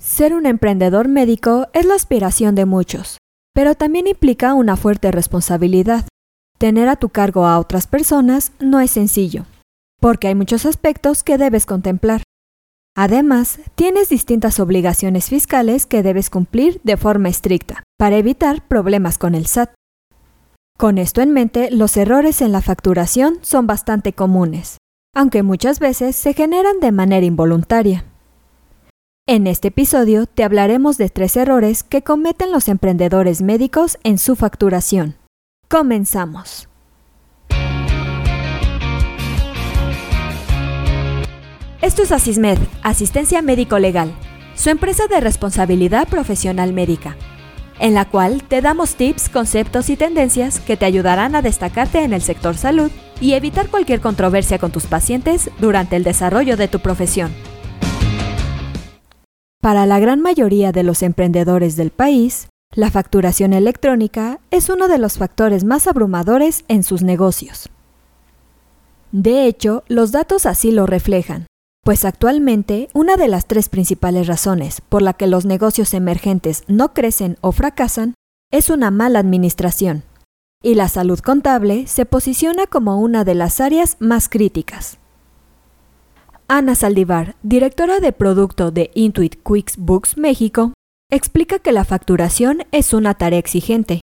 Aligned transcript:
Ser 0.00 0.32
un 0.32 0.46
emprendedor 0.46 1.08
médico 1.08 1.68
es 1.74 1.84
la 1.84 1.94
aspiración 1.94 2.54
de 2.54 2.64
muchos, 2.64 3.18
pero 3.52 3.74
también 3.74 4.06
implica 4.06 4.54
una 4.54 4.78
fuerte 4.78 5.12
responsabilidad. 5.12 6.08
Tener 6.56 6.88
a 6.88 6.96
tu 6.96 7.10
cargo 7.10 7.46
a 7.46 7.58
otras 7.58 7.86
personas 7.86 8.52
no 8.60 8.80
es 8.80 8.92
sencillo, 8.92 9.44
porque 10.00 10.28
hay 10.28 10.34
muchos 10.34 10.64
aspectos 10.64 11.22
que 11.22 11.36
debes 11.36 11.66
contemplar. 11.66 12.22
Además, 12.96 13.60
tienes 13.74 14.08
distintas 14.08 14.58
obligaciones 14.58 15.28
fiscales 15.28 15.84
que 15.84 16.02
debes 16.02 16.30
cumplir 16.30 16.80
de 16.82 16.96
forma 16.96 17.28
estricta, 17.28 17.82
para 17.98 18.16
evitar 18.16 18.66
problemas 18.66 19.18
con 19.18 19.34
el 19.34 19.44
SAT. 19.44 19.74
Con 20.78 20.96
esto 20.96 21.20
en 21.20 21.30
mente, 21.30 21.70
los 21.70 21.98
errores 21.98 22.40
en 22.40 22.52
la 22.52 22.62
facturación 22.62 23.38
son 23.42 23.66
bastante 23.66 24.14
comunes, 24.14 24.78
aunque 25.14 25.42
muchas 25.42 25.78
veces 25.78 26.16
se 26.16 26.32
generan 26.32 26.80
de 26.80 26.90
manera 26.90 27.26
involuntaria. 27.26 28.09
En 29.32 29.46
este 29.46 29.68
episodio 29.68 30.26
te 30.26 30.42
hablaremos 30.42 30.98
de 30.98 31.08
tres 31.08 31.36
errores 31.36 31.84
que 31.84 32.02
cometen 32.02 32.50
los 32.50 32.66
emprendedores 32.66 33.42
médicos 33.42 33.96
en 34.02 34.18
su 34.18 34.34
facturación. 34.34 35.14
Comenzamos. 35.68 36.68
Esto 41.80 42.02
es 42.02 42.10
Asismed, 42.10 42.58
Asistencia 42.82 43.40
Médico 43.40 43.78
Legal, 43.78 44.12
su 44.56 44.68
empresa 44.68 45.06
de 45.06 45.20
responsabilidad 45.20 46.08
profesional 46.08 46.72
médica, 46.72 47.16
en 47.78 47.94
la 47.94 48.06
cual 48.06 48.42
te 48.42 48.60
damos 48.60 48.96
tips, 48.96 49.28
conceptos 49.28 49.90
y 49.90 49.96
tendencias 49.96 50.58
que 50.58 50.76
te 50.76 50.86
ayudarán 50.86 51.36
a 51.36 51.42
destacarte 51.42 52.02
en 52.02 52.14
el 52.14 52.22
sector 52.22 52.56
salud 52.56 52.90
y 53.20 53.34
evitar 53.34 53.68
cualquier 53.68 54.00
controversia 54.00 54.58
con 54.58 54.72
tus 54.72 54.86
pacientes 54.86 55.52
durante 55.60 55.94
el 55.94 56.02
desarrollo 56.02 56.56
de 56.56 56.66
tu 56.66 56.80
profesión. 56.80 57.30
Para 59.60 59.84
la 59.84 59.98
gran 59.98 60.22
mayoría 60.22 60.72
de 60.72 60.82
los 60.82 61.02
emprendedores 61.02 61.76
del 61.76 61.90
país, 61.90 62.48
la 62.74 62.90
facturación 62.90 63.52
electrónica 63.52 64.40
es 64.50 64.70
uno 64.70 64.88
de 64.88 64.96
los 64.96 65.18
factores 65.18 65.64
más 65.64 65.86
abrumadores 65.86 66.64
en 66.68 66.82
sus 66.82 67.02
negocios. 67.02 67.68
De 69.12 69.44
hecho, 69.46 69.82
los 69.86 70.12
datos 70.12 70.46
así 70.46 70.70
lo 70.70 70.86
reflejan, 70.86 71.46
pues 71.84 72.06
actualmente 72.06 72.88
una 72.94 73.16
de 73.16 73.28
las 73.28 73.46
tres 73.46 73.68
principales 73.68 74.28
razones 74.28 74.80
por 74.80 75.02
la 75.02 75.12
que 75.12 75.26
los 75.26 75.44
negocios 75.44 75.92
emergentes 75.92 76.64
no 76.66 76.94
crecen 76.94 77.36
o 77.42 77.52
fracasan 77.52 78.14
es 78.50 78.70
una 78.70 78.90
mala 78.90 79.18
administración, 79.18 80.04
y 80.62 80.74
la 80.74 80.88
salud 80.88 81.18
contable 81.18 81.86
se 81.86 82.06
posiciona 82.06 82.66
como 82.66 82.98
una 82.98 83.24
de 83.24 83.34
las 83.34 83.60
áreas 83.60 83.96
más 83.98 84.30
críticas. 84.30 84.99
Ana 86.52 86.74
Saldivar, 86.74 87.36
directora 87.44 88.00
de 88.00 88.10
producto 88.10 88.72
de 88.72 88.90
Intuit 88.94 89.40
QuickBooks 89.40 90.16
México, 90.16 90.72
explica 91.08 91.60
que 91.60 91.70
la 91.70 91.84
facturación 91.84 92.64
es 92.72 92.92
una 92.92 93.14
tarea 93.14 93.38
exigente, 93.38 94.00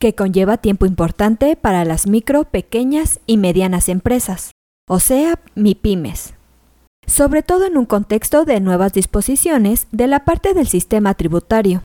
que 0.00 0.14
conlleva 0.14 0.56
tiempo 0.56 0.86
importante 0.86 1.54
para 1.54 1.84
las 1.84 2.06
micro, 2.06 2.44
pequeñas 2.44 3.20
y 3.26 3.36
medianas 3.36 3.90
empresas, 3.90 4.52
o 4.88 5.00
sea, 5.00 5.38
MIPIMES, 5.54 6.32
sobre 7.06 7.42
todo 7.42 7.66
en 7.66 7.76
un 7.76 7.84
contexto 7.84 8.46
de 8.46 8.58
nuevas 8.60 8.94
disposiciones 8.94 9.86
de 9.92 10.06
la 10.06 10.24
parte 10.24 10.54
del 10.54 10.68
sistema 10.68 11.12
tributario, 11.12 11.82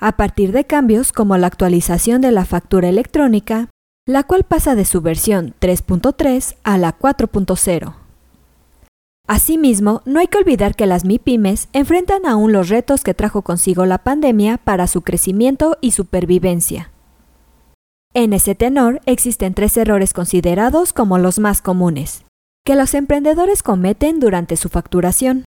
a 0.00 0.16
partir 0.16 0.50
de 0.50 0.64
cambios 0.64 1.12
como 1.12 1.36
la 1.36 1.46
actualización 1.46 2.22
de 2.22 2.32
la 2.32 2.44
factura 2.44 2.88
electrónica, 2.88 3.68
la 4.04 4.24
cual 4.24 4.42
pasa 4.42 4.74
de 4.74 4.84
su 4.84 5.00
versión 5.00 5.54
3.3 5.60 6.56
a 6.64 6.76
la 6.76 6.98
4.0. 6.98 8.01
Asimismo, 9.32 10.02
no 10.04 10.20
hay 10.20 10.26
que 10.26 10.36
olvidar 10.36 10.74
que 10.74 10.84
las 10.84 11.06
MIPIMES 11.06 11.70
enfrentan 11.72 12.26
aún 12.26 12.52
los 12.52 12.68
retos 12.68 13.02
que 13.02 13.14
trajo 13.14 13.40
consigo 13.40 13.86
la 13.86 13.96
pandemia 13.96 14.58
para 14.58 14.86
su 14.86 15.00
crecimiento 15.00 15.78
y 15.80 15.92
supervivencia. 15.92 16.90
En 18.12 18.34
ese 18.34 18.54
tenor 18.54 19.00
existen 19.06 19.54
tres 19.54 19.74
errores 19.78 20.12
considerados 20.12 20.92
como 20.92 21.16
los 21.16 21.38
más 21.38 21.62
comunes, 21.62 22.26
que 22.62 22.76
los 22.76 22.92
emprendedores 22.92 23.62
cometen 23.62 24.20
durante 24.20 24.58
su 24.58 24.68
facturación. 24.68 25.46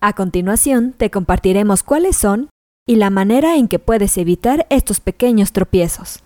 A 0.00 0.14
continuación, 0.14 0.94
te 0.96 1.10
compartiremos 1.10 1.82
cuáles 1.82 2.16
son 2.16 2.48
y 2.88 2.96
la 2.96 3.10
manera 3.10 3.56
en 3.56 3.68
que 3.68 3.78
puedes 3.78 4.16
evitar 4.16 4.66
estos 4.70 5.00
pequeños 5.00 5.52
tropiezos. 5.52 6.20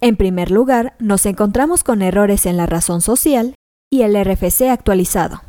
En 0.00 0.16
primer 0.16 0.50
lugar, 0.50 0.94
nos 0.98 1.26
encontramos 1.26 1.84
con 1.84 2.00
errores 2.00 2.46
en 2.46 2.56
la 2.56 2.64
razón 2.64 3.02
social 3.02 3.54
y 3.90 4.02
el 4.02 4.14
RFC 4.14 4.68
actualizado. 4.70 5.42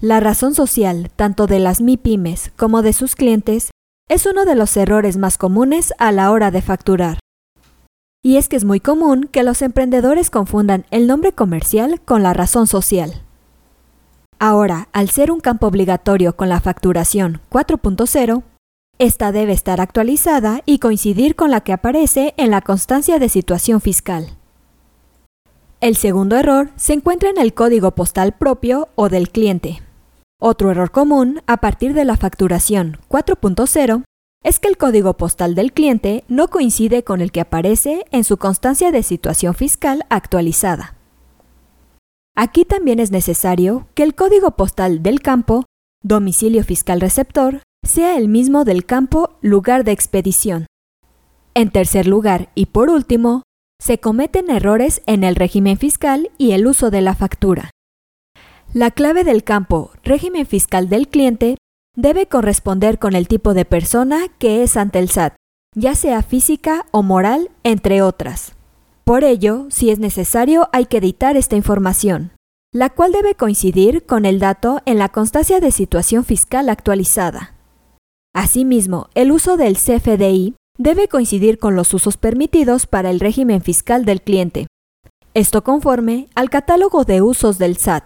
La 0.00 0.20
razón 0.20 0.54
social, 0.54 1.10
tanto 1.14 1.46
de 1.46 1.58
las 1.58 1.80
MIPIMES 1.80 2.52
como 2.56 2.82
de 2.82 2.92
sus 2.92 3.16
clientes, 3.16 3.70
es 4.08 4.26
uno 4.26 4.44
de 4.44 4.54
los 4.54 4.76
errores 4.76 5.16
más 5.16 5.38
comunes 5.38 5.92
a 5.98 6.10
la 6.10 6.30
hora 6.30 6.50
de 6.50 6.62
facturar. 6.62 7.18
Y 8.22 8.36
es 8.36 8.48
que 8.48 8.56
es 8.56 8.64
muy 8.64 8.80
común 8.80 9.28
que 9.30 9.42
los 9.42 9.62
emprendedores 9.62 10.30
confundan 10.30 10.84
el 10.90 11.06
nombre 11.06 11.32
comercial 11.32 12.00
con 12.00 12.22
la 12.22 12.32
razón 12.32 12.66
social. 12.66 13.22
Ahora, 14.38 14.88
al 14.92 15.10
ser 15.10 15.30
un 15.30 15.40
campo 15.40 15.66
obligatorio 15.66 16.34
con 16.34 16.48
la 16.48 16.60
facturación 16.60 17.40
4.0, 17.50 18.42
esta 18.98 19.32
debe 19.32 19.52
estar 19.52 19.80
actualizada 19.80 20.62
y 20.66 20.78
coincidir 20.78 21.36
con 21.36 21.50
la 21.50 21.60
que 21.60 21.72
aparece 21.72 22.34
en 22.36 22.50
la 22.50 22.62
constancia 22.62 23.18
de 23.18 23.28
situación 23.28 23.80
fiscal. 23.80 24.39
El 25.80 25.96
segundo 25.96 26.36
error 26.36 26.68
se 26.76 26.92
encuentra 26.92 27.30
en 27.30 27.38
el 27.38 27.54
código 27.54 27.92
postal 27.92 28.36
propio 28.36 28.88
o 28.96 29.08
del 29.08 29.30
cliente. 29.30 29.80
Otro 30.38 30.70
error 30.70 30.90
común 30.90 31.40
a 31.46 31.56
partir 31.56 31.94
de 31.94 32.04
la 32.04 32.18
facturación 32.18 32.98
4.0 33.08 34.04
es 34.44 34.58
que 34.58 34.68
el 34.68 34.76
código 34.76 35.16
postal 35.16 35.54
del 35.54 35.72
cliente 35.72 36.24
no 36.28 36.48
coincide 36.48 37.02
con 37.02 37.22
el 37.22 37.32
que 37.32 37.40
aparece 37.40 38.04
en 38.10 38.24
su 38.24 38.36
constancia 38.36 38.90
de 38.92 39.02
situación 39.02 39.54
fiscal 39.54 40.04
actualizada. 40.10 40.96
Aquí 42.36 42.66
también 42.66 43.00
es 43.00 43.10
necesario 43.10 43.88
que 43.94 44.02
el 44.02 44.14
código 44.14 44.50
postal 44.50 45.02
del 45.02 45.20
campo, 45.20 45.64
domicilio 46.02 46.62
fiscal 46.62 47.00
receptor, 47.00 47.62
sea 47.82 48.18
el 48.18 48.28
mismo 48.28 48.64
del 48.64 48.84
campo 48.84 49.38
lugar 49.40 49.84
de 49.84 49.92
expedición. 49.92 50.66
En 51.54 51.70
tercer 51.70 52.06
lugar 52.06 52.50
y 52.54 52.66
por 52.66 52.90
último, 52.90 53.44
se 53.80 53.98
cometen 53.98 54.50
errores 54.50 55.02
en 55.06 55.24
el 55.24 55.34
régimen 55.34 55.78
fiscal 55.78 56.30
y 56.36 56.52
el 56.52 56.66
uso 56.66 56.90
de 56.90 57.00
la 57.00 57.14
factura. 57.14 57.70
La 58.74 58.90
clave 58.90 59.24
del 59.24 59.42
campo 59.42 59.90
régimen 60.04 60.46
fiscal 60.46 60.88
del 60.88 61.08
cliente 61.08 61.56
debe 61.96 62.26
corresponder 62.26 62.98
con 62.98 63.14
el 63.14 63.26
tipo 63.26 63.54
de 63.54 63.64
persona 63.64 64.26
que 64.38 64.62
es 64.62 64.76
ante 64.76 64.98
el 64.98 65.08
SAT, 65.08 65.34
ya 65.74 65.94
sea 65.94 66.22
física 66.22 66.86
o 66.90 67.02
moral, 67.02 67.50
entre 67.64 68.02
otras. 68.02 68.54
Por 69.04 69.24
ello, 69.24 69.66
si 69.70 69.90
es 69.90 69.98
necesario, 69.98 70.68
hay 70.72 70.84
que 70.84 70.98
editar 70.98 71.36
esta 71.36 71.56
información, 71.56 72.32
la 72.72 72.90
cual 72.90 73.12
debe 73.12 73.34
coincidir 73.34 74.04
con 74.04 74.26
el 74.26 74.38
dato 74.38 74.82
en 74.84 74.98
la 74.98 75.08
constancia 75.08 75.58
de 75.58 75.72
situación 75.72 76.24
fiscal 76.24 76.68
actualizada. 76.68 77.54
Asimismo, 78.34 79.08
el 79.14 79.32
uso 79.32 79.56
del 79.56 79.76
CFDI 79.76 80.54
debe 80.80 81.08
coincidir 81.08 81.58
con 81.58 81.76
los 81.76 81.92
usos 81.92 82.16
permitidos 82.16 82.86
para 82.86 83.10
el 83.10 83.20
régimen 83.20 83.60
fiscal 83.60 84.06
del 84.06 84.22
cliente. 84.22 84.66
Esto 85.34 85.62
conforme 85.62 86.28
al 86.34 86.48
catálogo 86.48 87.04
de 87.04 87.20
usos 87.20 87.58
del 87.58 87.76
SAT. 87.76 88.04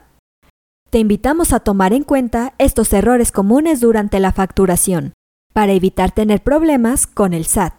Te 0.91 0.99
invitamos 0.99 1.53
a 1.53 1.61
tomar 1.61 1.93
en 1.93 2.03
cuenta 2.03 2.55
estos 2.59 2.93
errores 2.93 3.31
comunes 3.31 3.81
durante 3.81 4.19
la 4.19 4.33
facturación, 4.33 5.13
para 5.53 5.73
evitar 5.73 6.11
tener 6.11 6.43
problemas 6.43 7.07
con 7.07 7.33
el 7.33 7.47
SAT. 7.47 7.75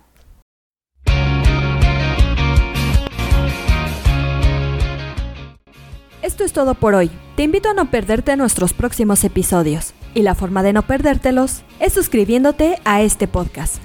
Esto 6.21 6.45
es 6.45 6.53
todo 6.53 6.73
por 6.73 6.95
hoy. 6.95 7.11
Te 7.35 7.43
invito 7.43 7.69
a 7.69 7.73
no 7.73 7.91
perderte 7.91 8.37
nuestros 8.37 8.73
próximos 8.73 9.25
episodios. 9.25 9.93
Y 10.13 10.21
la 10.21 10.35
forma 10.35 10.63
de 10.63 10.71
no 10.71 10.83
perdértelos 10.83 11.63
es 11.81 11.91
suscribiéndote 11.91 12.79
a 12.85 13.01
este 13.01 13.27
podcast 13.27 13.84